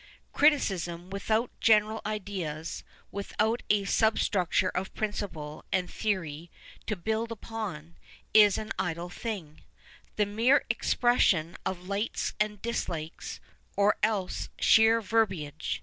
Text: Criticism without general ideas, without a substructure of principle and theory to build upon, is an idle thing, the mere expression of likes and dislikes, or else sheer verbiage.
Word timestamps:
Criticism 0.33 1.11
without 1.11 1.51
general 1.61 2.01
ideas, 2.07 2.83
without 3.11 3.61
a 3.69 3.85
substructure 3.85 4.69
of 4.71 4.91
principle 4.95 5.63
and 5.71 5.91
theory 5.91 6.49
to 6.87 6.95
build 6.95 7.31
upon, 7.31 7.95
is 8.33 8.57
an 8.57 8.71
idle 8.79 9.11
thing, 9.11 9.61
the 10.15 10.25
mere 10.25 10.65
expression 10.71 11.55
of 11.67 11.87
likes 11.87 12.33
and 12.39 12.59
dislikes, 12.63 13.39
or 13.77 13.95
else 14.01 14.49
sheer 14.59 15.01
verbiage. 15.01 15.79